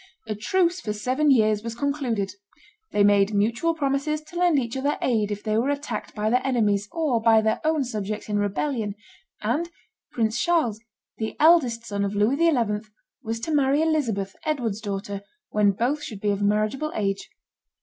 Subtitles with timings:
[0.25, 2.31] A truce for seven years was concluded;
[2.91, 6.41] they made mutual promises to lend each other aid if they were attacked by their
[6.43, 8.95] enemies or by their own subjects in rebellion;
[9.43, 9.69] and
[10.11, 10.79] Prince Charles,
[11.19, 12.87] the eldest son of Louis XI.,
[13.21, 17.29] was to marry Elizabeth, Edward's daughter, when both should be of marriageable age.